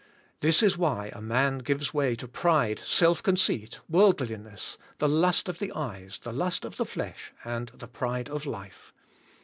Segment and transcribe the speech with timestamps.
[0.39, 5.47] This is why a man g ives way to pride, self conceit, worldliness, the lust
[5.47, 8.95] of the eyes, the lust of the flesh, and the pride of life.